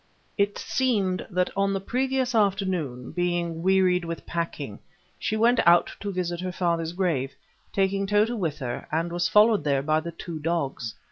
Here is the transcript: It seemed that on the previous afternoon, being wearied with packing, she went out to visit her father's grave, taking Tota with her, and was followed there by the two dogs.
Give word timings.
It 0.35 0.57
seemed 0.57 1.27
that 1.29 1.55
on 1.55 1.73
the 1.73 1.79
previous 1.79 2.33
afternoon, 2.33 3.11
being 3.11 3.61
wearied 3.61 4.03
with 4.03 4.25
packing, 4.25 4.79
she 5.19 5.37
went 5.37 5.59
out 5.63 5.93
to 5.99 6.11
visit 6.11 6.41
her 6.41 6.51
father's 6.51 6.93
grave, 6.93 7.35
taking 7.71 8.07
Tota 8.07 8.35
with 8.35 8.57
her, 8.57 8.87
and 8.91 9.11
was 9.13 9.29
followed 9.29 9.63
there 9.63 9.83
by 9.83 9.99
the 9.99 10.11
two 10.11 10.39
dogs. 10.39 10.95